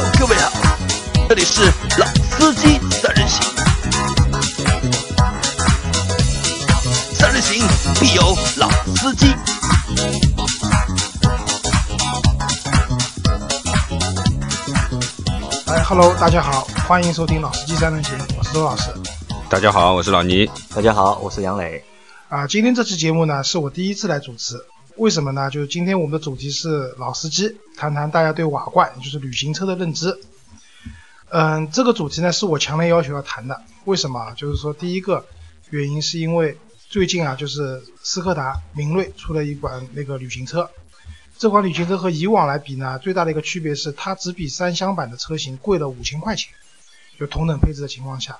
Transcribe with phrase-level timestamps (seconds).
[0.00, 0.50] Hello，各位好，
[1.28, 1.60] 这里是
[1.98, 3.42] 老司机三人行，
[7.12, 7.62] 三人行
[8.00, 9.26] 必有老司机。
[15.66, 18.90] 哎，Hello，大家好，欢迎收听《老司机三人行》，我是周老师。
[19.50, 20.50] 大家好，我是老倪。
[20.74, 21.84] 大家好，我是杨磊。
[22.30, 24.64] 啊，今天这期节目呢，是我第一次来主持。
[25.00, 25.48] 为什么呢？
[25.48, 30.20] 就是今天我们的主题是老司机，谈谈大家对瓦罐，也就是旅行车的认知。
[31.30, 33.62] 嗯，这个主题呢是我强烈要求要谈的。
[33.86, 34.34] 为什么？
[34.34, 35.24] 就是说，第一个
[35.70, 36.58] 原因是因为
[36.90, 40.68] 最近啊，就是斯柯达明锐出了一款那个旅行车。
[41.38, 46.52] 这款旅行车和以往来比呢，最大的一个区别是它只比三厢版的车型贵了五千块钱。
[47.18, 48.38] 就同等配置的情况下，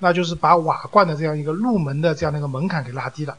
[0.00, 3.38] 那就是把瓦罐的这样一个入门的这样的一个门槛给拉低了。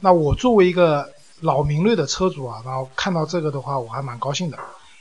[0.00, 4.58] 那我作为一个老明锐的车主啊，然后看到这个的话，我还蛮高兴的，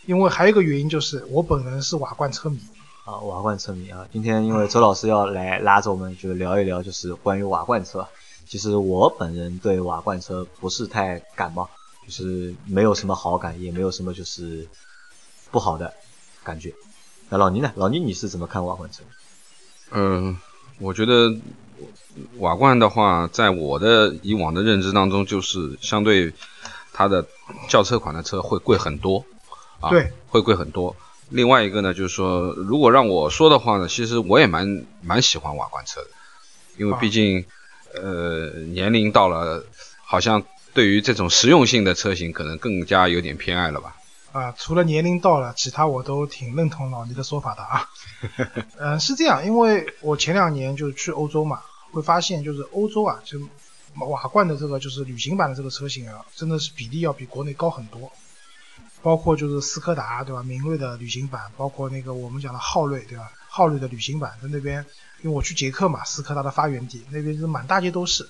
[0.07, 2.59] 因为还有一个原因就是我本人是瓦罐车迷
[3.05, 4.07] 啊，瓦罐车迷啊。
[4.11, 8.07] 今天因为周老师要来 拉着我们，就聊一聊，就是关于瓦罐车。
[8.47, 11.69] 其实我本人对瓦罐车不是太感冒，
[12.05, 14.67] 就是没有什么好感，也没有什么就是
[15.51, 15.93] 不好的
[16.43, 16.73] 感觉。
[17.29, 17.71] 那老倪呢？
[17.75, 19.03] 老倪你是怎么看瓦罐车？
[19.91, 20.37] 嗯，
[20.79, 21.37] 我觉得。
[22.39, 26.33] 瓦罐的话，在我的以往的认知当中，就是相对
[26.93, 27.25] 它的
[27.69, 29.25] 轿车款的车会贵很多，
[29.79, 30.95] 啊，对，会贵很多。
[31.29, 36.07] 另外一个呢，就是说，如果让我说的话呢，其实我也蛮蛮喜欢瓦罐车的，
[36.77, 37.45] 因为毕竟，
[37.93, 39.63] 呃，年龄到了，
[40.03, 40.43] 好像
[40.73, 43.95] 对于这种实用性的车型，可能更加有点偏爱了吧。
[44.33, 47.89] 啊，除了年龄到了，其他我都挺认同老倪的说法的啊。
[48.77, 51.61] 嗯， 是这样，因为我前两年就去欧洲嘛。
[51.91, 53.39] 会发现，就是欧洲啊，就
[53.95, 58.11] 瓦罐的这个就是旅行版的这个车型啊，真的是比例要比国内高很多。
[59.03, 64.85] 包括就是斯柯达对吧，明锐的旅行版，包括那个我们讲的昊锐对吧，昊锐的旅行版在那边，
[65.23, 68.29] 因为我去捷克嘛，斯柯达的发源地，那边是满大街都是。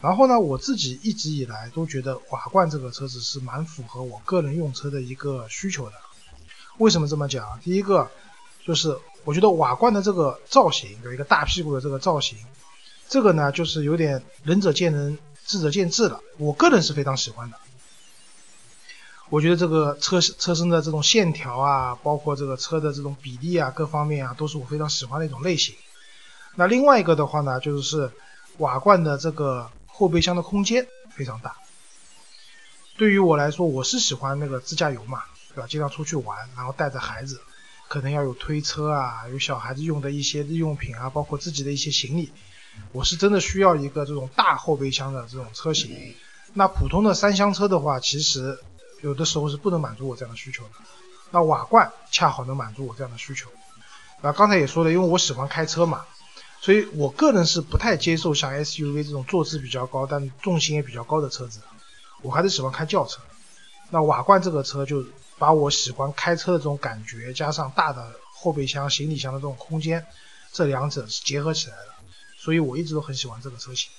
[0.00, 5.94] 然后呢，我自己一直以来都觉得瓦罐这个车子是蛮符合我个人用车的一个需求的。
[6.78, 7.58] 为什么这么讲？
[7.60, 8.08] 第一个
[8.64, 12.38] 就是我觉得瓦罐的这个造型，有一个大屁股的这个造型。
[13.08, 16.20] 这个呢，就是有点仁者见仁，智者见智了。
[16.38, 17.56] 我个人是非常喜欢的。
[19.28, 25.74] 我觉得这个车车身的这种线条啊，包括这个车的这种比例啊，各方面啊，都是我非常喜欢的一种类型。
[26.54, 28.10] 那另外一个的话呢，就是
[28.58, 31.56] 瓦罐的这个后备箱的空间非常大。
[32.96, 35.22] 对于我来说，我是喜欢那个自驾游嘛，
[35.54, 35.66] 对吧？
[35.68, 37.40] 经常出去玩，然后带着孩子，
[37.88, 42.32] 可能要有推车啊，有小孩子用的一些日用品啊，包括自己的一些行李。
[42.92, 46.14] 我是真的需要一个这种大后备箱的这种车型，
[46.54, 48.58] 那普通的三厢车的话，其实
[49.02, 50.70] 有的时候是不能满足我这样的需求的。
[51.30, 53.50] 那瓦罐恰好能满足我这样的需求。
[54.22, 56.04] 啊，刚才也说了，因为我喜欢开车嘛，
[56.60, 61.60] 所以我个人是不太接受像 SUV 这种坐姿比较高但重心也比较高的车子，
[62.22, 63.20] 我还是喜欢开轿车。
[63.90, 65.04] 那瓦罐这个车就
[65.38, 70.06] 把我喜欢开车的这种感觉，加上大的后备箱、行李箱的这种空间，
[70.52, 71.95] 这两者是结合起来的。
[72.46, 73.90] 所以我一直都很喜欢这个车型。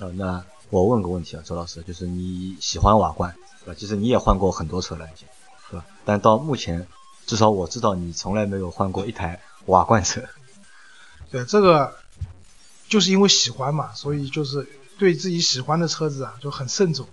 [0.00, 3.32] 呃，那我问个问题啊，周老师，就是你喜欢瓦罐，
[3.64, 3.76] 对吧？
[3.78, 5.28] 其实你也换过很多车了，已经，
[5.70, 5.86] 对吧？
[6.04, 6.84] 但到目前，
[7.26, 10.20] 至少我知道你从来没有换过一台瓦罐车。
[11.30, 11.94] 对，这个
[12.88, 14.66] 就是因为喜欢嘛，所以就是
[14.98, 17.06] 对自己喜欢的车子啊就很慎重，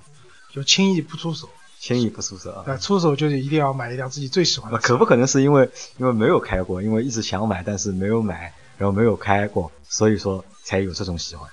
[0.51, 1.47] 就轻易不出手。
[1.79, 2.77] 轻易不出手啊？
[2.77, 4.79] 出手就是一定要买一辆自己最喜欢的。
[4.79, 5.69] 可不可能是因为
[5.99, 8.55] 因为没有开过，因为一直想买，但是没有买。
[8.81, 11.47] 然后没有开过，所以说才有这种喜欢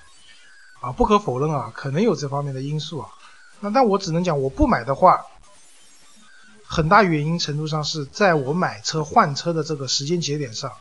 [0.81, 3.09] 啊，不可否认啊，可能有这方面的因素啊。
[3.59, 5.27] 那但我只能讲，我不买的话，
[6.65, 10.73] 很大原因程度上是在我买车换车的这个时间节点上，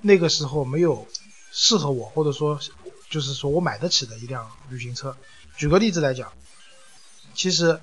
[0.00, 1.06] 那个时候没有
[1.52, 2.58] 适合我，或者说
[3.10, 5.14] 就是说我买得起的一辆旅行车。
[5.58, 6.32] 举个例子来讲，
[7.34, 7.78] 其实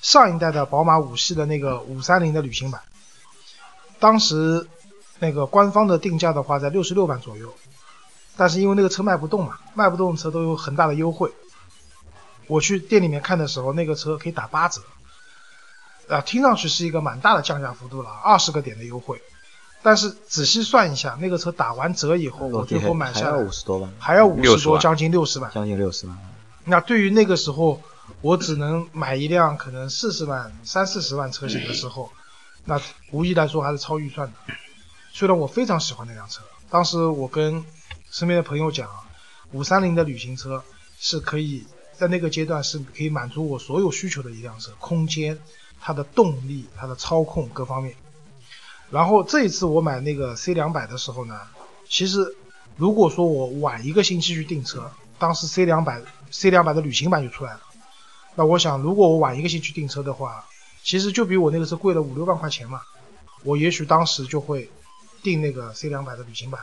[0.00, 2.80] 上一代的宝马五系的那个五三零的旅行版，
[3.98, 4.68] 当时。
[5.18, 7.54] 那个官方的定价的话在六十六万左右，
[8.36, 11.32] 但是因为那个车卖不动嘛，卖不动的车都有很大的优惠。
[12.46, 14.82] 我去店里面看的时候，那个车可以打八折，
[16.08, 19.20] 啊，听上去是一个蛮大的降价幅度了，二十个点的优惠。
[19.82, 26.18] 但是仔细算一下，那个车打完折以后，我最后买下来还要五十多万，还要五十多，将近六十万，将近六十万。
[26.64, 27.80] 那对于那个时候，
[28.20, 32.10] 我只能买一辆可能四十万、三四十万车型的时候，
[32.64, 32.80] 那
[33.12, 34.34] 无疑来说还是超预算的。
[35.18, 37.64] 虽然我非常喜欢那辆车，当时我跟
[38.10, 38.86] 身边的朋友讲，
[39.52, 40.62] 五三零的旅行车
[40.98, 41.64] 是可以
[41.94, 45.38] 在那个阶段是可以满足我所有需求的一辆车，空间、
[45.80, 47.94] 它的动力、它的操控各方面。
[48.90, 51.40] 然后这一次我买那个 C 两百的时候呢，
[51.88, 52.36] 其实
[52.76, 57.60] 如果说我晚一个星期去订车，当时 C 两百 C 两百的旅行版就出来了。
[58.34, 60.44] 那我想，如果我晚一个星期订车的话，
[60.84, 62.82] 其实就比我那个车贵了五六万块钱嘛。
[63.44, 64.68] 我也许当时就会
[65.22, 66.60] 订那个 C 两百的旅行版。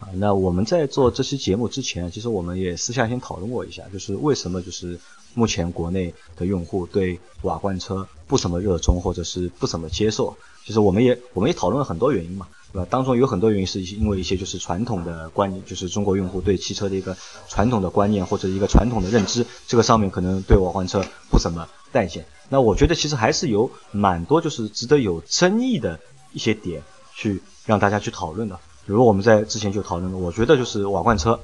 [0.00, 4.98] 啊，那我们在做这期节目之前，其实我们也私下先讨论过一下，就是为什么就是
[5.34, 10.36] 目前国内的用户对瓦罐车不怎么热衷，或者是不怎么接受。
[10.64, 12.88] 其实我们也我们也讨论了很多原因嘛，对吧？
[12.90, 17.16] 当中有很多原因是因为一些就是传统的观念，就是中国用户对汽车的一个
[17.48, 22.24] 传统的观念或者一个传统的认知，这个上面可能对瓦罐车不怎么待见。
[22.48, 26.00] 那我觉得其实还是有蛮多就是值得有争议的
[26.32, 26.82] 一些点
[27.14, 28.56] 去让大家去讨论的。
[28.86, 31.40] 比如我们在之前就讨论了，我觉得就是瓦罐车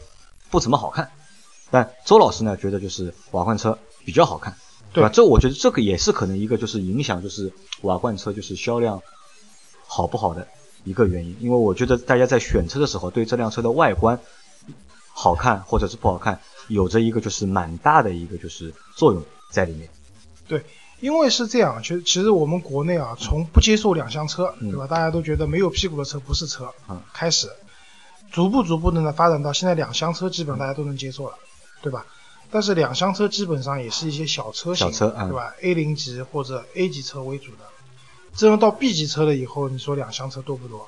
[0.50, 1.10] 不怎么好看，
[1.70, 4.56] 但周老师呢觉得就是瓦罐车比较好看，
[4.92, 5.08] 对吧？
[5.08, 9.00] 这我觉得这个也是可能一个就是影响就是瓦罐车就是销量
[9.86, 10.46] 好不好的
[10.84, 14.20] 一个原因，因为我觉得大家在选车的时候对这辆车的外观
[15.12, 19.88] 好看或者是不好看有着一个就是蛮大的一个就是作用在里面。
[20.46, 20.62] 对。
[21.00, 24.86] 因为是这样，其实其实我们国内啊，从不接受两厢车，对吧？
[24.86, 26.72] 大家都觉得没有屁股的车不是车，
[27.12, 27.50] 开始，
[28.30, 31.34] 逐步逐步的呢发展到现在两厢车基本大家都能接受了，
[31.82, 32.06] 对吧？
[32.50, 37.64] 但是两厢车基本上也是一些小车型，对吧？A 零级或者 A 级车为主的，
[38.34, 40.86] 真到 B 级车了以后，你说两厢车多不多？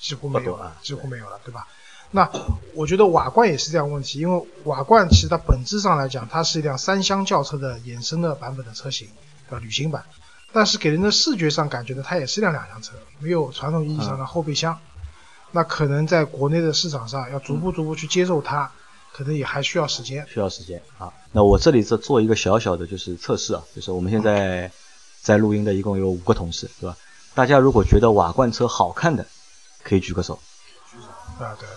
[0.00, 1.68] 几乎没有了，几乎没有了，对吧？
[2.10, 2.28] 那
[2.74, 9.08] 我觉得瓦罐也是这样问题，因为瓦罐其实它本质上来讲，它是一辆三厢轿车的衍生的版本的车型。
[9.60, 10.04] 旅行版，
[10.52, 14.78] 但是给人的视觉上感觉呢，它也是辆两厢车，没有传统意义上的后备箱。
[15.50, 18.70] 那可能在国内的市场上，要逐步逐步去接受它，
[19.12, 20.26] 可能也还需要时间。
[20.26, 21.12] 需要时间啊。
[21.32, 24.72] 那我这里在做一个小小的就是测试啊，就是我们现在
[25.20, 26.96] 在录音的一共有五个同事，对吧？
[27.34, 29.26] 大家如果觉得瓦罐车好看的，
[29.82, 30.38] 可以举个手。
[30.90, 31.68] 举手啊，对，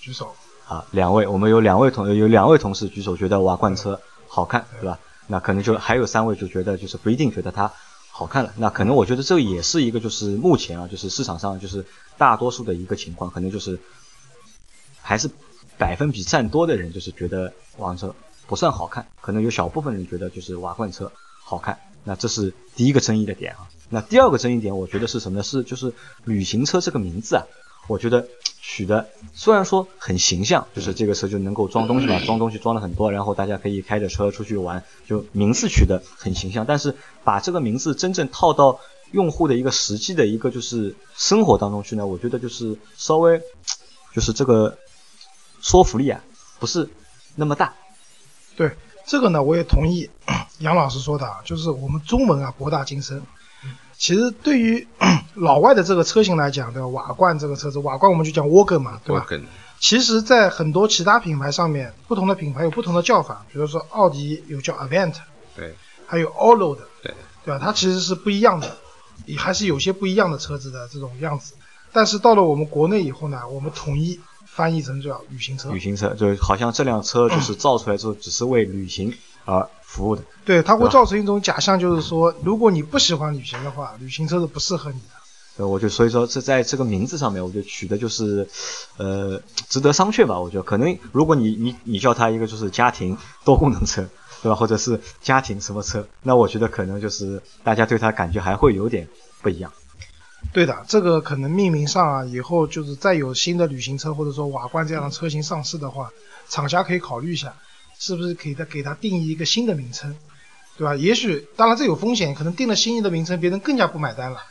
[0.00, 0.34] 举手。
[0.66, 4.98] 啊，两位，我们有两位同有两位同事举手，觉得瓦罐车好看，对吧？
[5.26, 7.72] 那可能就还有三位就觉得就是不一定觉得它
[8.10, 11.84] 好看了，那可能我觉得这也是一个就是目前啊就是市场上就是
[12.16, 13.78] 大多数的一个情况，可能就是
[15.02, 15.30] 还是
[15.76, 18.14] 百分比占多的人就是觉得瓦罐车
[18.46, 21.10] 不算好看，可能有小部分人觉得就是瓦罐车
[21.42, 23.68] 好看，那这是第一个争议的点啊。
[23.90, 25.42] 那第二个争议点我觉得是什么呢？
[25.42, 25.92] 是就是
[26.24, 27.44] 旅行车这个名字啊。
[27.86, 28.26] 我觉得
[28.66, 36.64] 取的虽然说很形象，就是这个车就能够装东西嘛，装东西装了很多，然后大家可以开着车出去玩，就名字取的很形象。
[36.64, 38.80] 但是把这个名字真正套到
[39.12, 43.38] 用户的一个实际的一个就是生活当中去呢，我觉得就是稍微
[44.14, 44.78] 就是这个
[45.60, 46.24] 说服力啊
[46.58, 46.88] 不是
[47.36, 47.74] 那么大。
[48.56, 48.72] 对
[49.06, 50.08] 这个呢，我也同意
[50.60, 53.22] 杨老师说的，啊，就是我们中文啊博大精深。
[53.98, 54.86] 其实对于
[55.34, 56.88] 老外的这个车型来讲，对吧？
[56.88, 59.26] 瓦罐这个车子，瓦罐我们就讲 wagon 嘛，对吧？
[59.80, 65.14] 其实，在很多其他品牌上面，不同的品牌有不同的叫法，比如说奥迪有叫 Avant，
[65.54, 65.74] 对，
[66.06, 67.12] 还有 Allroad，对，
[67.44, 67.60] 对吧？
[67.62, 68.76] 它其实是不一样的，
[69.26, 71.54] 也还是有些不一样的车子的这种样子。
[71.92, 75.70] 但是到了我们国内以后呢，我们统一翻译成叫旅行车。
[75.70, 79.14] 旅行车就好像这辆车就是造出来之后，只是为旅行
[79.44, 79.68] 而。
[79.94, 85.14] 服务的，对，它会造成一种假象，就是说，如果你不喜欢旅行的话，旅行车是不适合你的。
[85.56, 88.48] 对，我就所以说，这在这个名字上面，我就取的就是，
[88.96, 90.40] 呃，值得商榷吧。
[90.40, 94.04] 我觉得可能，如果你你你叫它一个就是家庭多功能车，
[94.42, 94.56] 对吧？
[94.56, 99.06] 或者是家庭什么车，那我觉得可能就是大家对它感觉还会有点
[99.42, 99.72] 不一样。
[100.52, 106.10] 对的，这个可能命名上啊，以后就是再有新的旅行车或者说瓦罐这样的车型上市的话，
[106.48, 107.54] 厂家可以考虑一下。
[108.06, 110.14] 是不是可以再给它定义一个新的名称，
[110.76, 110.94] 对吧？
[110.94, 114.42] 也许当然这有风险，可能定了新的名称，别人更加不买单了。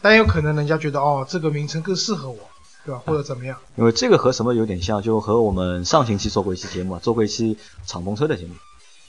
[0.00, 2.38] 但有可能人家觉得哦，这个名称更适合我，
[2.86, 3.02] 对吧？
[3.04, 3.58] 或者怎么样？
[3.76, 8.54] 因为这个和什么有点像，就和我们上星期做过一期节目，做过一期敞篷车的节目，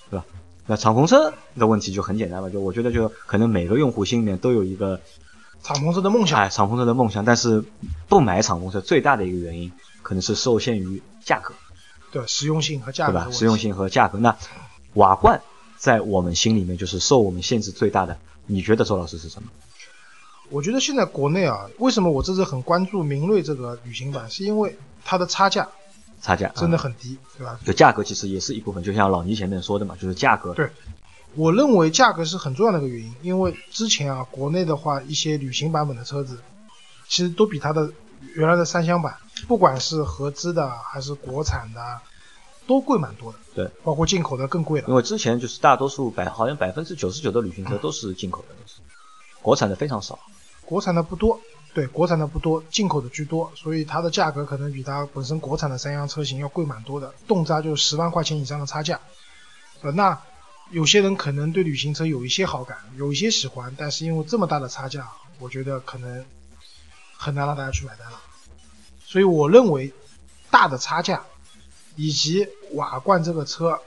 [0.09, 0.25] 对吧？
[0.67, 4.99] 那敞篷车的问题就很简单了，就我觉得就可能每个用户心里面都有一个
[5.61, 7.63] 敞篷车的梦想，哎，敞篷车的梦想，但是
[8.09, 11.53] 不买敞篷车最大的一个原因，可能是受限于价格。
[12.13, 13.31] 对实用性和价格，对吧？
[13.31, 14.37] 实用性和价格，那
[14.93, 15.41] 瓦罐
[15.77, 18.17] 在我们心里面就是受我们限制最大的。
[18.45, 19.49] 你觉得周老师是什么？
[20.49, 25.67] 我觉得现在国内啊，为什么我这次很关注明锐这个旅行版，是因为它的差价，
[26.21, 27.59] 差价真的很低，对吧？
[27.65, 30.53] 就价格其实也是一部分，就像老倪前面说的嘛，就是价格。
[30.53, 30.69] 对，
[31.35, 36.37] 我认为价格是很重要的一个原因，因为之前啊，国内的话一些旅行版本的车子，
[37.07, 37.89] 其实都比它的
[38.35, 39.15] 原来的三厢版。
[39.47, 41.99] 不管是合资的还是国产的，
[42.65, 43.39] 都贵蛮多的。
[43.53, 44.87] 对，包括进口的更贵了。
[44.87, 48.55] 因为之前就是大多数百，好像百分之九十九的旅行车都是进口的，
[49.41, 50.17] 国产的非常少。
[50.65, 51.41] 国产的不多，
[51.73, 59.01] 对，国产的不多，进口的居多，所以它的价格可能比它本身国产的三厢车型要贵蛮多的，动辄就十万块钱以上的差价。
[59.81, 60.21] 呃，那
[60.71, 66.25] 有些人可能对旅行车有一些好感，有一些喜欢，但是因为这么大的差价，我觉得可能
[67.23, 68.19] 很难让大家去买单了。
[69.05, 69.93] 所以我认为
[70.51, 71.23] 大的差价
[71.95, 73.79] 以及瓦罐这个车，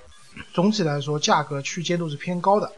[0.54, 2.72] 总体来说价格区间都是偏高的。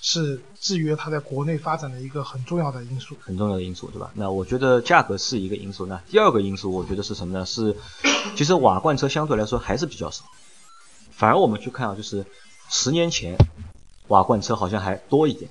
[0.00, 4.12] 是制约它在国内发展的一个很重要的因素，很重要的因素，对吧？
[4.14, 5.86] 那我觉得价格是一个因素。
[5.86, 7.44] 那第二个因素，我觉得是什么呢？
[7.44, 7.76] 是
[8.36, 10.24] 其实瓦罐车相对来说还是比较少。
[11.10, 12.24] 反而我们去看啊，就是
[12.70, 13.36] 十年前
[14.06, 15.50] 瓦罐车好像还多一点，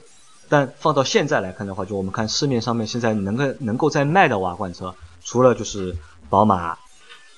[0.49, 5.97] 但放到现在来看的话，就我们看市面上面现在能够能够在卖的瓦罐车，除了就是
[6.29, 6.77] 宝马、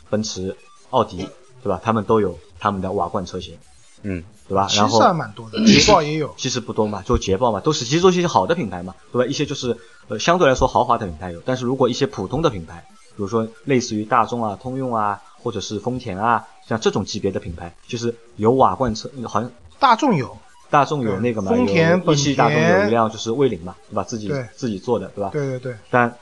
[0.10, 0.56] 奔驰、
[0.89, 1.28] 奥迪，
[1.63, 1.80] 对吧？
[1.84, 3.58] 他们都有他们的瓦罐车型。
[4.04, 4.24] 嗯。
[4.50, 4.68] 对吧？
[4.75, 9.30] 然后还蛮多的，捷豹也有，其实不多嘛，就捷豹嘛，都是其实都是一些好的品牌嘛，对吧？
[9.30, 20.36] 一些就是呃相对来说豪华的品牌有，但是如果一些普通的品牌，比如说类似于大众啊、通用啊，或者是丰田啊，像这种级别的品牌，就是有瓦罐车，好像大众有，
[20.70, 24.04] 大众有那个嘛，丰田、一汽大众有一辆就是威领嘛，对吧？
[24.04, 25.30] 自己自己做的，对吧？
[25.32, 25.76] 对对对。
[25.90, 26.16] 但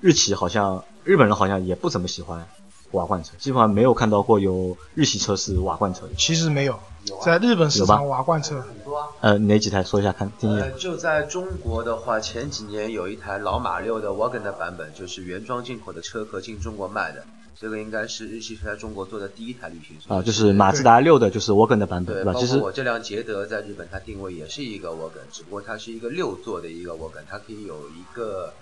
[0.00, 2.46] 日企好像日本人好像也不怎么喜欢
[2.90, 6.12] 瓦罐车，基本上没有看到过有日系车是瓦罐车的。
[6.16, 6.78] 其实没有。
[7.22, 10.66] 在日本市场瓦罐车很多啊，呃，哪几台说一下看，听一下。
[10.70, 17.24] 就在中国的话，前几年有一台老马六的 Wagon 的版本，就是原装进口的车壳进中国卖的，
[17.58, 20.14] 这个应该是日系车在中国做的第一台旅行车。
[20.14, 22.34] 啊，就是马自达六的，就是 Wagon 的版本，对吧？
[22.34, 28.52] 其实我这辆捷德在日本它定位也是一个 Wagon，只不过它是一个六座的一个 Wagon，它可以有一个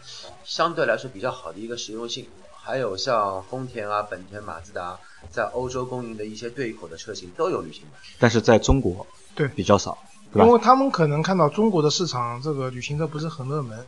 [0.44, 2.26] 相对来说比较好的一个实用性。
[2.64, 4.96] 还有像丰田啊、本田、马自达
[5.32, 9.98] 在欧洲供应的一些对口的车型都有旅行版，但是在中国对比较少，
[10.32, 13.84] 对吧因为他们可能看到中国的市场这个旅行车不是很热门，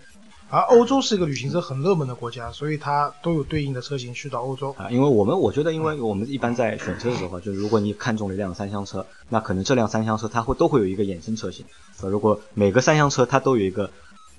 [0.55, 4.91] 而欧洲是一个旅行车很热门的国家，所以它都有对应的车型去到欧洲啊。
[4.91, 11.67] 因为我们我觉得，因为我们一般在选车的时候，就是如果你看中了一辆三厢车，那可能这辆三厢车它会都会有一个衍生车型，
[12.01, 13.91] 如果每个三厢车它都有一个。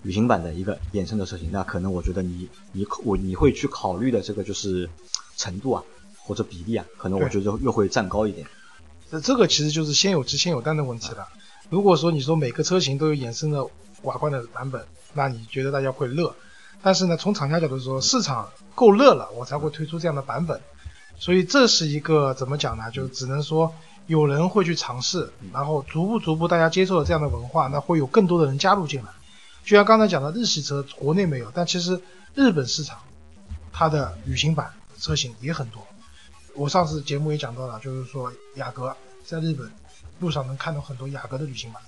[0.03, 4.87] 旅行版的一个衍生的车型，那可能我觉得你你我你会去考虑的这个就是
[5.35, 5.83] 程度啊，
[6.19, 8.45] 或者比例啊，可能我觉得又会占高一点。
[9.09, 11.27] 这这个其实就是先有鸡先有蛋的问题了。
[11.71, 13.65] 如果说你说每个车型都有衍生的
[14.03, 16.35] 瓦罐的版本，那你觉得大家会热？
[16.83, 20.61] 但是呢，从厂家角度说，市场够热了，我才会推出这样的版本。
[21.17, 22.91] 所以这是一个怎么讲呢？
[22.91, 23.73] 就只能说
[24.05, 29.07] 有人会去尝试，然后逐步逐步大家接受了这样的文化，那会有更多的人加入进来。
[29.63, 31.99] 就像刚才讲的，日系车国内没有，但其实
[32.35, 32.99] 日本市场
[33.71, 35.81] 它的旅行版车型也很多。
[36.53, 38.95] 我上次节目也讲到了，就是说雅阁
[39.25, 39.71] 在日本
[40.19, 41.81] 路上能看到很多雅阁的旅行版，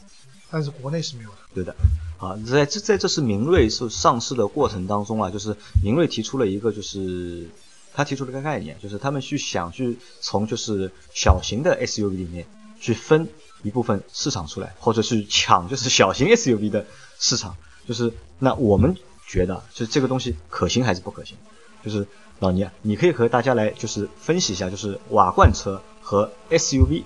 [0.50, 1.36] 但是国内是没有的。
[1.54, 1.76] 对的，
[2.20, 7.50] 啊，在这在这次明锐是上市的过程当中啊，就是明锐提出了一个，就是
[7.94, 12.46] 他提出了个概念，就是他们去想去从就是小型的 SUV 里面
[12.80, 13.28] 去分
[13.64, 16.86] 一部分市场出来，或者是抢就是 小型 SUV 的
[17.20, 17.56] 市场。
[17.88, 21.38] 就是那我们觉得，就是这个东西可行还是不可行？
[21.86, 22.06] 就是
[22.40, 27.04] 老倪啊，你可以和大家来就是分析一下，就是瓦罐车和 SUV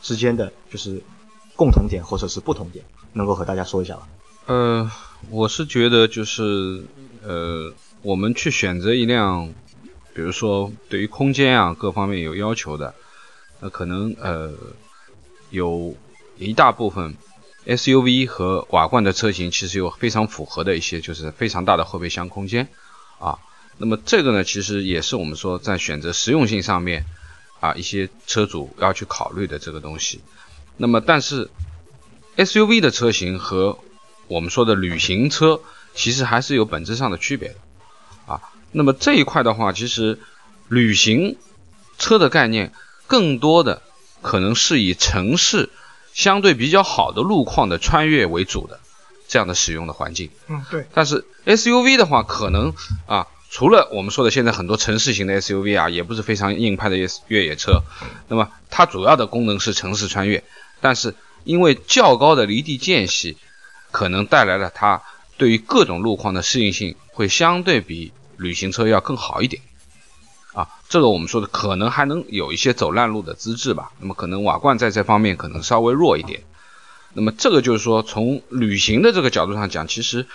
[0.00, 1.02] 之间的就是
[1.56, 2.84] 共同点或者是不同点，
[3.14, 4.02] 能够和大家说一下吗？
[4.46, 4.90] 呃，
[5.30, 6.84] 我是觉得就是
[7.24, 7.72] 呃，
[8.02, 9.52] 我们去选择一辆，
[10.14, 12.94] 比如说对于空间啊各方面有要求的，
[13.60, 14.52] 那可能呃
[15.50, 15.96] 有
[16.38, 17.16] 一大部分。
[17.66, 22.68] SUV 和瓦罐的车型其实有非常符合的一些，就是非常大的后备箱空间
[23.18, 23.40] 啊。
[23.76, 27.04] 那么这个呢，其实也是我们说在选择实用性上面
[27.58, 30.20] 啊，一些车主要去考虑的这个东西。
[30.76, 31.50] 那么，但是
[32.36, 33.78] SUV 的车型和
[34.28, 35.60] 我们说的旅行车
[35.94, 37.54] 其实还是有本质上的区别的
[38.26, 38.40] 啊。
[38.72, 40.18] 那么这一块的话，其实
[40.68, 41.36] 旅行
[41.98, 42.72] 车的概念
[43.06, 43.82] 更多的
[44.22, 45.70] 可能是以城市。
[46.12, 48.80] 相对比较好的路况的穿越为主的
[49.28, 50.86] 这样的使用的环境，嗯，对。
[50.94, 52.72] 但是 SUV 的话，可能
[53.04, 56.96] 啊，除了我们说的现在很多城市型的 SUV 啊，也不是非常硬派的
[57.28, 57.82] 越野车，
[58.28, 60.42] 那么它主要的功能是城市穿越，
[60.80, 61.14] 但是
[61.44, 63.36] 因为较高的离地间隙，
[63.90, 65.02] 可能带来了它
[65.36, 69.62] 对于各种路况的适应性会相对比旅行车要更好一点。
[70.54, 73.92] 啊，这个我们说的可能还能有一些走烂路的资质吧。
[74.00, 76.42] 那么可能瓦罐在这方面可能稍微弱一点。
[77.12, 80.26] 那么这个就是说，从旅行的这个角度上讲，其实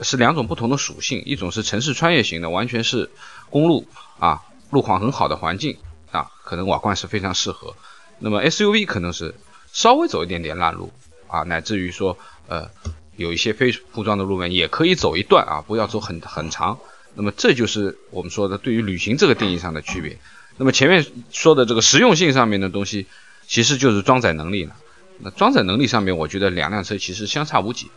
[0.00, 1.22] 是两种不同的属性。
[1.26, 3.10] 一种是城市穿越型的，完全是
[3.50, 3.86] 公路
[4.18, 5.76] 啊，路况很好的环境
[6.10, 7.74] 啊，可能瓦罐是非常适合。
[8.18, 9.34] 那么 SUV 可能是
[9.72, 10.92] 稍微走一点点烂路
[11.26, 12.70] 啊，乃至于说呃
[13.16, 16.78] 有一些非铺装的路面也可以走一段啊，不要走很很长。
[17.14, 20.18] 那么这就是我们说的对于旅行这个定义上的区别。
[20.56, 23.06] 那么前面说的这个实用性上面的东西，
[23.46, 24.76] 其实就是装载能力了。
[25.18, 27.90] 那装载能力上面，我觉得两辆车其实相差无几。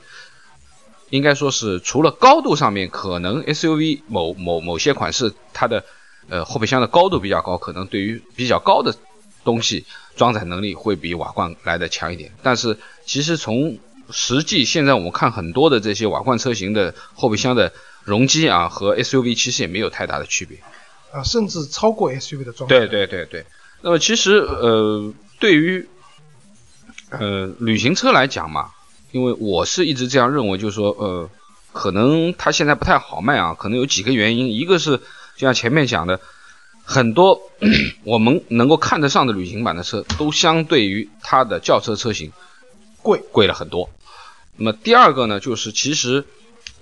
[1.09, 5.85] 应该说是除了高度上面，可能 SUV 某某某些款式它的
[6.27, 8.95] 呃后备箱的高度比较高，可能对于比较高的
[9.43, 9.85] 东西
[10.15, 12.31] 装载能力会比瓦罐来的强一点。
[12.41, 13.77] 但是其实从
[14.11, 17.71] 实际现在我们看很多的这些瓦罐车型的后备箱的
[18.03, 20.57] 容积啊，和 SUV 其实也没有太大的区别。
[21.11, 22.79] 啊，甚至超过 SUV 的装载。
[22.79, 23.45] 对对对对。
[23.81, 25.87] 那么其实呃对于
[27.09, 28.71] 呃旅行车来讲嘛。
[29.11, 31.29] 因为我是一直这样认为，就是说，呃，
[31.71, 34.51] 可能它现在不太好卖啊，可能有几个原因。
[34.51, 35.01] 一个是就
[35.41, 36.19] 像前面讲的，
[36.83, 37.41] 很多
[38.03, 42.31] 我们能够看得上的旅行版的车，都相对于它的轿车车型
[43.01, 43.89] 贵贵了很多。
[44.57, 46.25] 那么第二个呢，就是其实，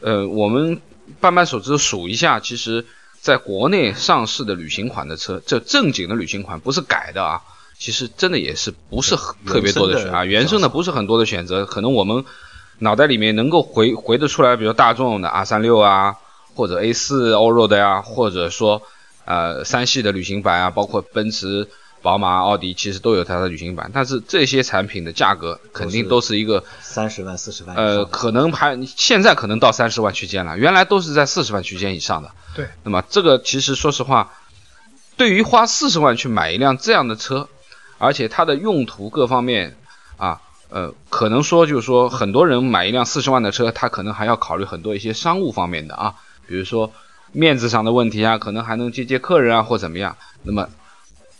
[0.01, 0.81] 呃，我们
[1.19, 2.85] 扳扳手指数一下，其实
[3.19, 7.41] 在国内上市的旅行款的车，这正经的旅行款不是改的啊。
[7.77, 9.15] 其实真的也是不是
[9.45, 12.25] 特别多的选啊，原生的不是很多的选择，可能我们
[12.77, 16.17] 脑袋里面能够回回得出来，比如大众的 R 三六啊，
[16.53, 18.83] 或者 A 四 Allroad 呀，或者说
[19.25, 21.67] 呃三系的旅行版啊，包括奔驰、
[22.01, 32.31] 宝马、奥迪，其实都有它的旅行版，但是这些产品的价格肯定都是一个三十万、四十万，呃，可能还现在可能到三十万区间了，原来都是在四十万区间以上的。
[32.55, 34.33] 对，那么这个其实说实话，
[35.17, 37.47] 对于花四十万去买一辆这样的车。
[38.03, 39.77] 而且它的用途各方面
[40.17, 46.15] 啊，呃，可能说就是说，很多人买一辆四十万的车，他可能还要考虑很多一些商务方面的啊，
[46.47, 46.91] 比如说
[47.31, 50.17] 面子上的问题啊，可能还能接接客人啊或怎么样。
[50.43, 50.69] 那么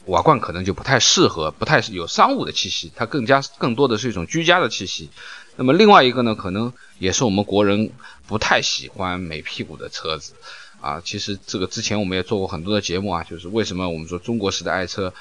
[0.06, 5.10] 瓦罐可能就不太适合，不太有商务的气息，它更加更多的是一种居家的气息。
[5.56, 7.92] 那么另外一个呢，可能也是我们国人
[8.28, 10.34] 不太喜欢美屁股的车子
[10.80, 11.02] 啊。
[11.04, 15.14] 其实这个之前我们也做过很多的节目啊，就是为什么我们说中国式的爱车。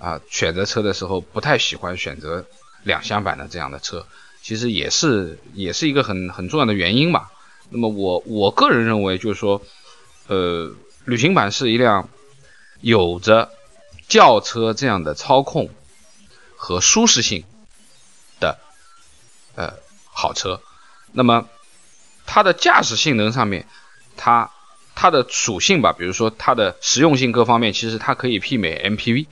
[0.00, 2.46] 啊，选择车的时候不太喜欢选择
[2.84, 4.06] 两厢版的这样的车，
[4.40, 7.30] 其实也是也是一个很很重要的原因吧。
[7.68, 9.60] 那么我我个人认为，就是说，
[10.30, 10.72] 呃，
[11.06, 12.08] 旅行版是一辆
[12.80, 13.50] 有着
[14.06, 15.70] 轿车这样的操控
[16.54, 17.42] 和舒适性
[18.38, 18.56] 的
[19.56, 20.60] 呃好车。
[21.10, 21.48] 那么
[22.26, 23.66] 它的驾驶性能上面，
[24.16, 24.52] 它
[24.94, 29.26] 它的属性吧，比如说它的实用性各方面，其实它可以媲美 MPV。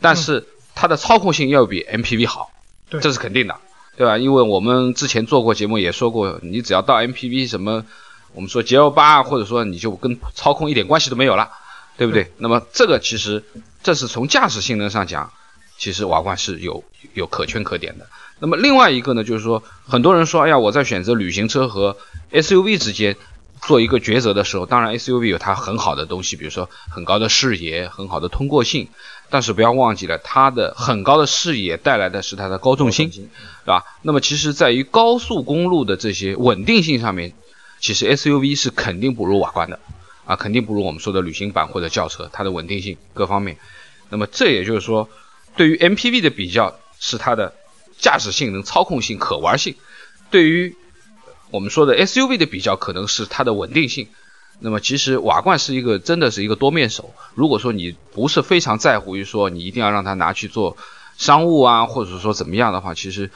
[0.00, 2.50] 但是它的操控性要比 MPV 好，
[2.88, 3.60] 这是肯定的，
[3.96, 4.18] 对吧？
[4.18, 7.86] 因为我们之前做过节目也说过，你只要到 MPV 什么，
[8.34, 11.50] 我们说 GL 八，或者说你就跟操控一点关系都没有了，
[11.96, 12.32] 对不对？
[12.38, 13.44] 那么这个其实
[13.82, 15.32] 这是从驾驶性能上讲，
[15.78, 18.06] 其实瓦罐是有有可圈可点的。
[18.38, 21.96] 那么另外一个呢，就是说很多人说，哎呀，我在选择旅行车和
[22.32, 23.16] SUV 之间
[23.60, 28.88] 做一个抉择的时候，当然 SUV 有它很好的东西，比如说很高的视野，很好的通过性。
[29.32, 33.28] 但是不要忘记了，它的很高的视野带来的是它的高重心，对
[33.66, 33.84] 吧？
[34.02, 37.32] 那么其实在于高速公路的这些稳定性上面，
[37.80, 39.80] 其实 SUV 是肯定不如瓦罐的，
[40.26, 43.56] 啊，肯定不如我们说的旅行版或者轿车，它的稳定性各方面。
[44.10, 45.08] 那么这也就是说，
[45.56, 47.54] 对于 MPV 的比较是它的
[47.98, 49.74] 驾驶性能、操控性、可玩性；
[50.30, 50.76] 对于
[51.50, 54.08] 我们说的 SUV 的比较，可能是它的稳定性。
[54.58, 57.14] 那么其实瓦罐是一个真的是一个多面手。
[57.34, 60.76] 如果说你不是非常在乎于说你一定要让它拿去做
[61.16, 63.30] 商务啊，或者说怎么样的话，其实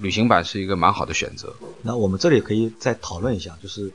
[0.00, 1.54] 旅行版是一个蛮好的选择。
[1.82, 3.92] 那我们这里可以再讨论一下，就是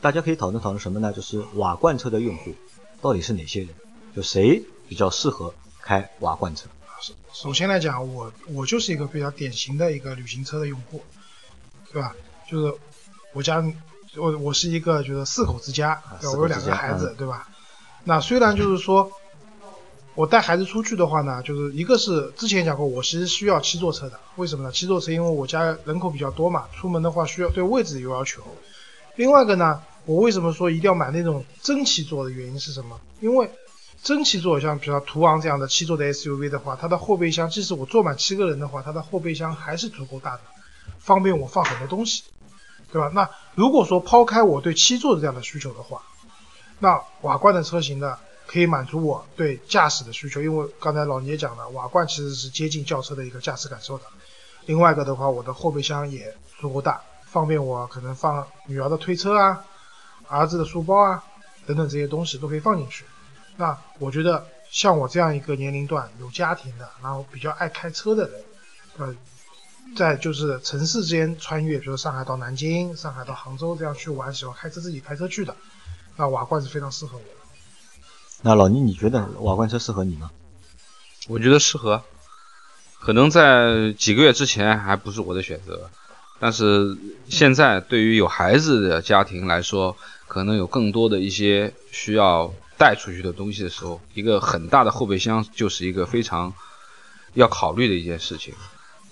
[0.00, 1.12] 大家可以讨论讨论什么呢？
[1.12, 2.54] 就是瓦罐车的用户
[3.00, 3.68] 到底是哪些人？
[4.16, 6.66] 就谁比较适合开瓦罐车？
[7.00, 11.02] 首首先来讲，我我就是一个比较典型的一个旅行车的用户，
[11.92, 12.14] 对吧？
[12.50, 12.74] 就是
[13.32, 13.64] 我家。
[14.14, 16.36] 我我是一个就是四口之家，对吧？
[16.36, 17.48] 我有两个孩子，对吧？
[18.04, 19.10] 那虽然就是说，
[20.14, 24.72] 我带孩子出去的话呢，就是一个是之前讲过，我其实需要七座车的，为什么呢？
[24.72, 28.42] 七座车因为我家人口比较多嘛，出门的话需要对位置有要求。
[29.16, 33.00] 另外一个呢，我为什么说一定要买那种真七座的原因是什么？
[33.20, 33.50] 因为
[34.02, 40.40] 真七座像比如说途昂这样的七座的 SUV 的话，它的后备箱即使我坐满七个人的话，它的后备箱还是足够大的，
[40.98, 42.24] 方便我放很多东西。
[42.92, 43.10] 对吧？
[43.14, 46.02] 那如果说抛开我对七座的这样的需求的话，
[46.78, 48.18] 那瓦罐的车型呢，
[48.52, 50.42] 可以满足我对驾驶的需求。
[50.42, 54.04] 因为刚才老聂讲了，瓦罐其实是接近轿车的一个驾驶感受的。
[54.66, 59.64] 另外一个的话，我的后备箱也足够大，方便我可能放女儿的推车啊、
[60.28, 61.24] 儿子的书包啊
[61.66, 63.04] 等等这些东西都可以放进去。
[63.56, 68.44] 那我觉得像我这样一个年龄段有家庭的，然后比较爱开车的人，
[68.98, 69.16] 呃。
[69.96, 75.54] 在就是城市之间穿越，比如上海到南京、上海到杭州这样去玩，喜欢开车自己开车去的，
[76.16, 77.41] 那瓦罐是非常适合我的。
[78.44, 80.30] 那老倪，你觉得瓦罐车适合你吗？
[81.28, 82.02] 我觉得适合，
[82.98, 85.88] 可能在几个月之前还不是我的选择，
[86.40, 96.52] 但是现在对于有孩子的家庭来说，可能有更多的一些需要带出去的东西的时候，一个很大的后备箱就是一个非常
[97.34, 98.52] 要考虑的一件事情。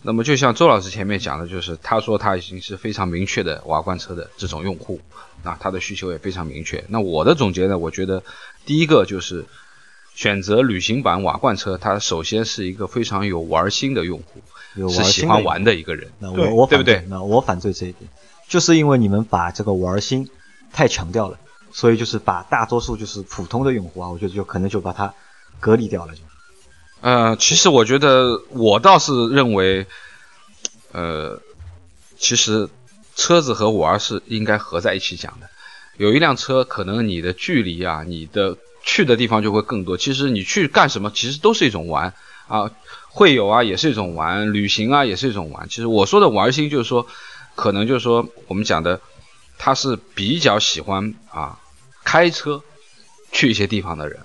[0.03, 5.01] 那么就像周老师前面讲的，就是他说他已经是非常明确的瓦罐车的这种用户，
[5.43, 6.85] 啊，他的需求也非常明确。
[6.89, 8.23] 那我的总结呢，我觉得
[8.67, 9.47] 第一个就是
[10.15, 14.43] 选择旅行版瓦罐车，它首先是一个非常有玩心的用户，
[14.75, 16.11] 有是喜欢玩的一个人。
[16.19, 18.11] 那我我反对不对那我反对这一点，
[18.49, 20.29] 就是因为你们把这个玩心
[20.73, 21.39] 太强调了，
[21.73, 25.15] 所以就是把大多数就是普通的用户啊，我觉得就可能就把它
[25.59, 26.21] 隔离掉了就。
[27.01, 29.87] 呃，其实我觉得，我倒是认为，
[30.93, 31.41] 呃，
[32.19, 32.69] 其实
[33.21, 35.51] 车子和玩是应该合在一起讲的。
[35.99, 39.99] 有一辆车，可能你的距离啊，你的去的地方就会更多。
[39.99, 42.15] 其实你去干什么，其实都是一种玩
[42.49, 42.71] 啊，
[43.11, 45.69] 会友啊也是一种玩，旅行啊也是一种玩。
[45.69, 47.07] 其实我说的玩心，就是说，
[47.57, 49.03] 可能就是说我们讲的，
[49.59, 51.61] 他是比较喜欢啊
[52.03, 52.63] 开车
[53.33, 54.21] 去一些地方的人。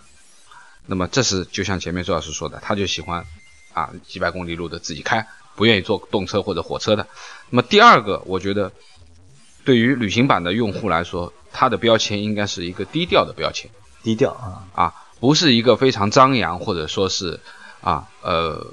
[0.86, 3.26] 那么这是就像前面周老师说的，他就喜欢
[3.74, 7.08] 啊几百公里路的自己开，不愿意坐动车或者火车的。
[7.50, 8.72] 那么第二个，我觉得
[9.64, 13.70] 对于旅行版的用户来说，它的标签应该是一个低调的标签
[14.04, 17.40] 低调啊，啊，不是一个非常张扬或者说是
[17.82, 18.66] 啊呃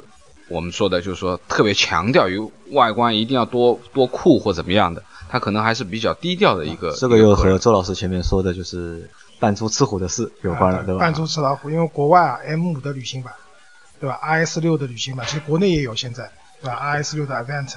[0.49, 2.39] 我们说的就是说特别强调于
[2.73, 6.93] 外观一定要多多酷或怎么样的，它可能还是比较低调的一个。
[6.97, 11.01] 这个又和周老师前面说的就是扮猪吃虎的事有关了，啊对吧？
[11.01, 13.33] 扮猪吃老虎，因为国外啊 M 五的旅行版，
[13.99, 16.31] 对吧？RS 六的旅行版，其实国内也有现在，
[16.63, 17.75] 对吧？RS 六的 Event，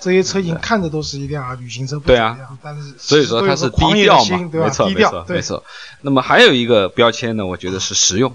[0.00, 4.66] 这些车型看着都是一辆啊旅行车，不对啊但是所以说它是低调嘛，对吧？
[4.66, 5.64] 没错低调，没错没错。
[6.00, 8.34] 那么还有一个标签呢，我觉得是实用。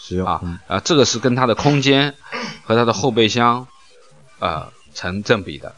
[0.00, 2.14] 实用啊嗯啊，这个是跟它的空间
[2.64, 3.66] 和它的后备箱
[4.38, 5.74] 呃成正比的。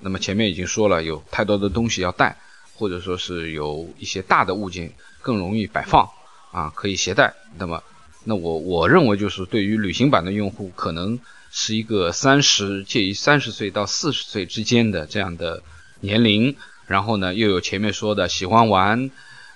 [0.00, 2.36] 那么前面已经说了，有太多的东西要带，
[2.76, 6.08] 或者说是有一些大的物件更容易摆放
[6.52, 7.34] 啊，可以携带。
[7.58, 7.82] 那么，
[8.24, 15.62] 那我我认为就是对于旅行版的用户，可能是一个三十介于三十岁到四十岁之间的这样的
[16.00, 16.56] 年龄，
[16.86, 19.10] 然后呢又有前面说的喜欢玩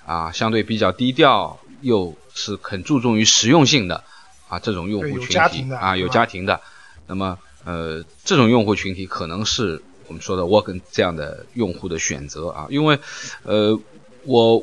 [0.06, 4.04] 啊，相对比较低调，又是很注重于实用性的
[4.48, 6.60] 啊这种用户群体啊，有家庭的，
[7.06, 12.98] 那么呃这种用户群体可能是我们说的 Wagon 这样的用户的选择啊，因为
[13.42, 13.80] 呃
[14.24, 14.62] 我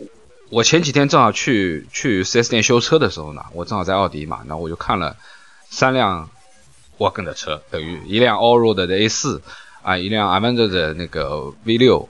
[0.50, 5.18] 我前几天正好去去 4S 店修车的时候呢，我正好在奥迪嘛，然后我就看了
[5.70, 6.30] 三辆
[6.98, 9.42] Wagon 的车，等于一辆 Allroad 的 A 4
[9.82, 12.08] 啊，一辆 Avenger 的那个 V 6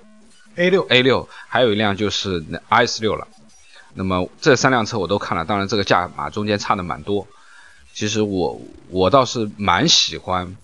[0.55, 3.27] A 六 A 6还有一辆就是那 IS 6了。
[3.93, 7.27] 那么这三辆车我都看了，当然这个价码中间差的蛮多。
[7.93, 10.57] 其实我我倒是蛮喜欢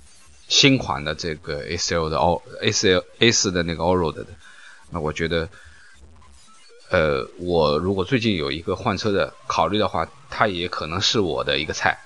[0.50, 4.26] 新款的这个 A 4的 All A 4 A 4的那个 Allroad 的。
[4.90, 5.48] 那我觉得，
[6.92, 11.98] 呃，我如果最近有一个换车的考虑的话，它也可能是我的一个菜。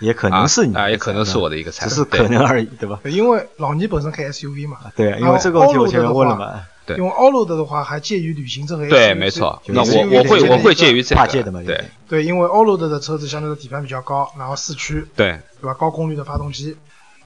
[0.00, 2.98] 也可能是你啊啊也可能是我的一个菜只是可能而已，对吧？
[3.02, 9.60] 对因为老倪本身开 SUV 嘛，对，因为这个问题我前面问了嘛，对因为 Allroad 的话还介于旅行这个 SUV 对，没错。
[9.66, 15.74] 那我我会我会介于这个跨界的嘛对对，因为 Allroad 的车子相对的底盘比较高，然后四驱，对对吧？
[15.74, 16.74] 高功率的发动机，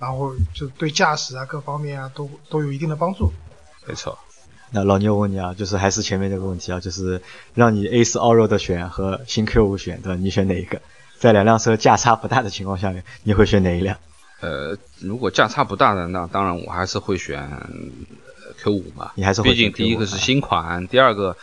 [0.00, 3.32] 然后就对驾驶啊各方面啊都都有一定的帮助。
[3.86, 4.18] 没错。
[4.74, 7.22] 那老牛我问你啊，就是还是前面这个问题啊，就是
[7.54, 10.18] 让你 A 4 Allroad 选和新 Q 5选，对吧？
[10.20, 10.82] 你选哪一个？
[11.20, 13.96] 在两辆车价差不大的情况下面，你会选哪一辆？
[14.40, 17.68] 呃，如果价差不大的，那当然我还是会选呃
[18.58, 19.12] Q 五嘛。
[19.14, 21.36] 你还是会选毕竟第一个是新款，第二个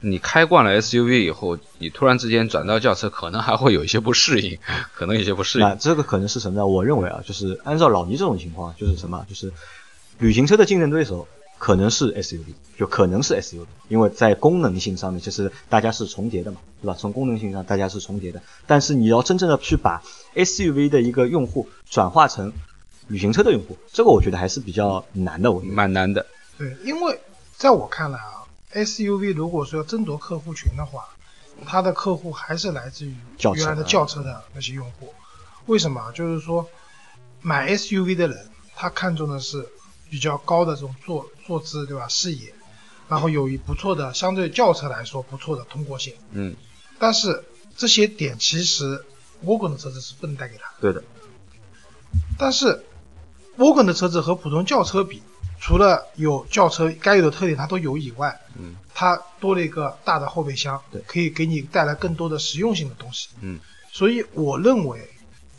[0.00, 4.58] 你开惯了 SUV 以后，你突然之间转到轿车，可能还会有一些不适应，
[4.92, 5.68] 可能有些不适应。
[5.68, 6.66] 那这个可能是什么呢？
[6.66, 9.24] 我认为啊，就是按照老倪这种情况，就是什么？
[9.28, 9.52] 就是
[10.18, 11.28] 旅行车的竞争对手
[11.62, 16.96] 可能是 SUV，就可能是 SUV，因为在功能性上面，其实大家是重叠的嘛，对吧？
[16.98, 20.02] 从功能性上大家是重叠的，但是你要真正的去把
[20.34, 22.52] SUV 的一个用户转化成
[23.06, 25.52] 旅行车的用户，这个我觉得还是比较难的。
[25.52, 26.26] 我觉得蛮难的。
[26.58, 27.20] 对，因为
[27.56, 28.42] 在我看来啊
[28.74, 31.10] ，SUV 如果说要争夺客户群的话，
[31.64, 33.14] 它的客户还是来自于
[33.54, 35.14] 原来的轿车的那些用户。
[35.66, 36.10] 为什么？
[36.10, 36.68] 就是说，
[37.40, 39.64] 买 SUV 的人，他看重的是
[40.12, 42.06] 比较高的这种坐坐姿，对吧？
[42.06, 42.52] 视野，
[43.08, 46.12] 然后有一不错的，相对轿车来说不错的通过性。
[46.32, 46.54] 嗯，
[46.98, 47.42] 但是
[47.74, 49.02] 这些点其实
[49.42, 50.74] Wagon 的车子是不能带给他的。
[50.82, 51.02] 对的，
[52.38, 52.84] 但是
[53.56, 55.22] Wagon 的车子和普通轿车比，
[55.58, 63.30] 除了有轿车该有的特点它都有以外，嗯，它多了一个大的后备箱，对可以给你带来更多的实用性的东西。
[63.40, 63.58] 嗯，
[63.90, 65.08] 所以我认为，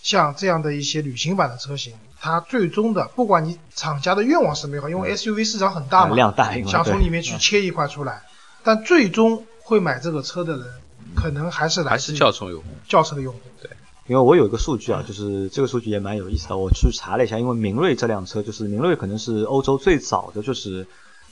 [0.04, 8.22] 像这样的一些旅行版的车型，它最终的，不管你厂家的愿望是美好，因为 SUV 市场很大嘛，量大想从里面去切一块出来，
[8.64, 10.68] 但最终会买这个车的人，
[11.16, 12.68] 可能还是来还是自于轿车用户。
[12.88, 13.40] 轿车的用户。
[13.62, 13.72] 对
[14.06, 20.86] 因为我有一个数据啊，就是这个数据也蛮有意思的，我去查了一下，因为明锐这辆车，就是明锐可能是欧洲最早的，就是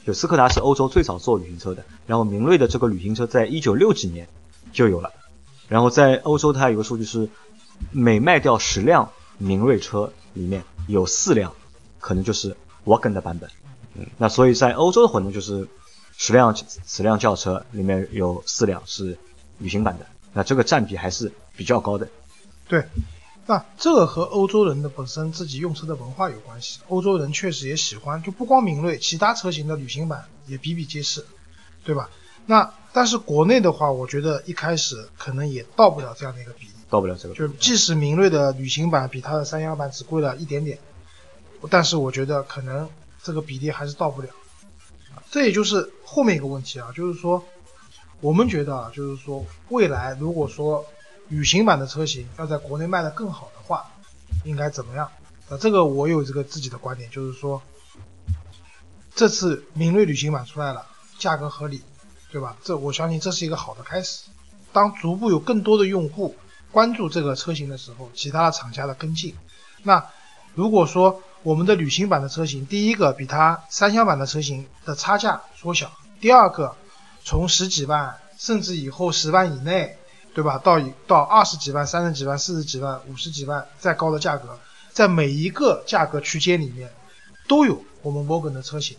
[0.05, 4.29] 有斯柯达是欧洲最早做旅行车的，然后明锐的这个旅行车在一九六几年
[4.71, 5.11] 就有了，
[5.67, 7.27] 然后在欧洲它有个数据是，
[7.91, 11.53] 每卖掉十辆明锐车里面有四辆
[11.99, 13.49] 可能就是 Wagon 的版本，
[13.95, 15.67] 嗯，那所以在欧洲的混动，就是
[16.17, 19.17] 十辆十辆轿车里面有四辆是
[19.57, 22.07] 旅行版的，那这个占比还是比较高的。
[22.67, 22.85] 对，
[23.47, 26.79] 那这个和欧洲人的本身自己用车的文化有关系。
[26.87, 31.25] 欧洲人确实也喜欢，就不光明锐，其他车型的旅行版也比比皆是，
[31.83, 32.09] 对吧？
[32.45, 36.73] 那但是国内的话，我觉得一开始可能也到不了这样的一个比例。
[36.91, 37.33] 到不了这个。
[37.33, 40.77] 就是即使明锐的旅行版比它的三幺版只贵了一点点，
[41.71, 42.87] 但是我觉得可能
[43.23, 44.27] 这个比例还是到不了。
[45.31, 47.43] 这也就是后面一个问题啊，就是说
[48.19, 50.85] 我们觉得啊，就是说未来如果说
[51.29, 53.89] 旅行版的车型要在国内卖得更好的话，
[54.43, 55.09] 应该怎么样？
[55.49, 57.61] 啊，这个我有这个自己的观点，就是说
[59.15, 60.85] 这次明锐旅行版出来了，
[61.17, 61.81] 价格合理，
[62.31, 62.57] 对吧？
[62.63, 64.23] 这我相信这是一个好的开始。
[64.73, 66.35] 当逐步有更多的用户
[66.71, 69.35] 关注这个车型的时候，其他的厂家的跟进。
[69.83, 70.05] 那
[70.55, 76.75] 如果说我们的旅行版的车型，第一个比它三厢版的车型的差价缩小，第二个
[77.23, 79.97] 从十几万甚至以后十万以内，
[80.33, 80.57] 对吧？
[80.57, 84.59] 到以到二十几万、三十几万、四十几万、五十几万再高的价格，
[84.91, 86.91] 在每一个价格区间里面
[87.47, 88.97] 都有我们 Vogan 的车型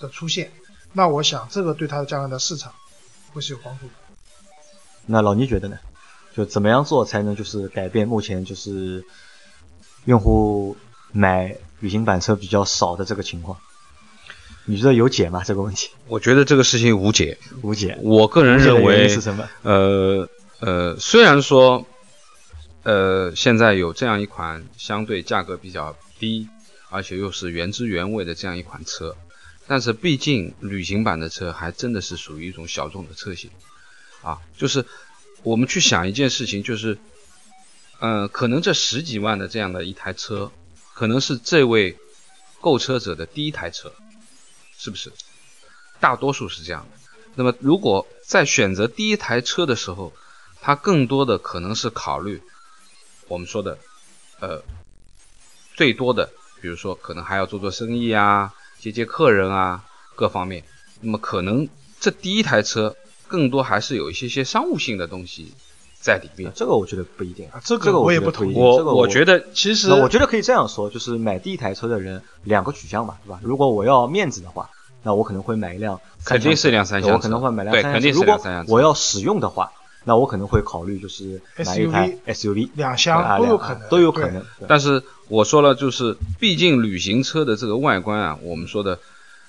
[0.00, 0.50] 的出现。
[0.92, 2.72] 那我想这个对它的将来的市场
[3.32, 3.92] 会是有帮助的。
[5.06, 5.78] 那老倪觉得呢？
[6.38, 9.04] 就怎么样做才能就是改变目前就是
[10.04, 10.76] 用户
[11.10, 13.58] 买旅行版车比较少的这个情况？
[14.64, 15.42] 你觉得有解吗？
[15.44, 17.38] 这个问题我觉得这个事情无解。
[17.62, 17.98] 无解。
[18.02, 19.48] 我个人认为是什么？
[19.64, 20.28] 呃
[20.60, 21.84] 呃，虽然说
[22.84, 26.48] 呃现在有这样一款相对价格比较低，
[26.88, 29.16] 而且又是原汁原味的这样一款车，
[29.66, 33.50] 但是毕竟旅行版的车还真的是属于一种小众的车型
[34.22, 34.38] 啊。
[34.56, 34.84] 就是
[35.42, 36.98] 我们去想一件事情，就是
[38.00, 40.52] 嗯、可能这十几万的这样的一台车，
[40.94, 41.96] 可能是这位
[42.60, 43.92] 购车者的第一台车，
[44.76, 45.12] 是不是？
[46.00, 46.98] 大多数是这样的。
[47.34, 50.12] 那么，如果在选择第一台车的时候，
[50.60, 52.42] 他更多的可能是考虑
[53.26, 53.78] 我们说的，
[54.40, 54.62] 呃，
[55.74, 60.64] 最多的，比如说可能还要做做生意啊，接接客人啊，各方面。
[61.00, 61.68] 那么可能
[62.00, 62.96] 这第一台车
[63.28, 65.52] 更多还是有一些些商务性的东西
[66.00, 66.50] 在里面。
[66.54, 68.54] 这个我觉得不一定啊这个这个我也不同意。
[68.56, 73.38] 我这个我觉得其实那我觉得可以这样说，就是买第一台车的人两个取向吧，对吧？
[73.42, 74.70] 如果我要面子的话，
[75.02, 77.92] 那我可能会买一辆肯定是一辆三厢我可能会买辆三厢。
[77.92, 79.70] 对肯定是如果辆三厢我要使用的话，
[80.04, 84.42] 那我可能会考虑就是买一台 SUV，两厢啊都有可能都有可能。
[84.66, 88.98] 但是我说了，就是毕竟旅行车的这个外观啊，我们说的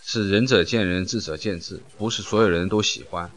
[0.03, 3.29] 是仁者见仁，智者见智，不是所有人都喜欢啊。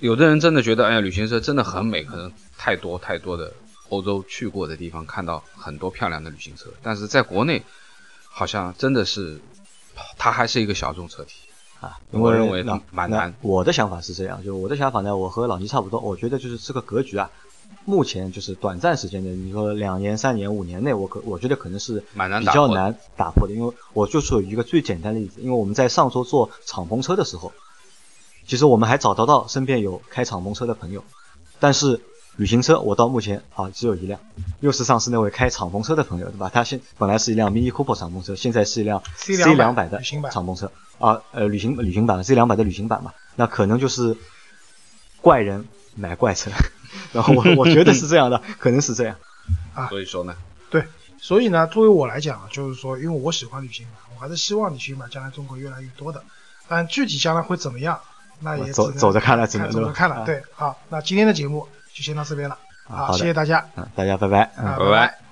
[0.00, 3.52] 有的人真的觉得，哎呀，旅行车真的很美，可能太多太多的
[3.90, 7.62] 欧洲去过的地方看到很多漂亮的旅行车，但是在国内
[8.24, 9.38] 好像真的是
[10.16, 11.34] 它还是一个小众车体。
[11.80, 17.30] 啊，因为我认为那蛮难我的想法是这样，就我的想法呢，我和老倪差不多，我觉得就是这个格局啊，
[17.86, 27.50] 目前就是短暂时间的，你说两年、三年、五年内，我可我觉得可能是蛮难比较难打破的，因为我就说一个最简单的例子，因为我们在上周做敞篷车的时候，
[28.50, 31.04] 其实我们还找得到身边有开敞篷车的朋友，
[31.60, 32.00] 但是
[32.34, 34.18] 旅行车我到目前啊只有一辆，
[34.58, 36.50] 又是上次那位开敞篷车的朋友，对吧？
[36.52, 40.32] 他现本来是一辆 Mini Cooper 敞篷车，现在是一辆 C 两200百的旅行版。
[40.32, 40.72] 敞篷车。
[40.98, 44.16] 啊，呃，旅行旅行版 C 两百的旅行版嘛，那可能就是
[45.20, 46.50] 怪人买怪车，
[47.12, 49.14] 然后我 我觉得是这样的，可能是这样。
[49.74, 49.86] 啊。
[49.90, 50.34] 所以说呢，
[50.70, 50.84] 对，
[51.20, 56.24] 所以呢，作为我来讲啊，就是说，因为我喜欢旅行版，我还是希望旅行版将来中国越来越多的。
[56.68, 58.00] 但具体将来会怎么样，
[58.40, 60.16] 那也走只能走着看了只能走着看了。
[60.16, 62.58] 啊对，好，那今天的节目就先到这边了。
[62.84, 63.64] 好，啊谢谢大家。
[63.76, 64.50] 嗯，大家拜拜。
[64.56, 65.29] 嗯啊，拜拜拜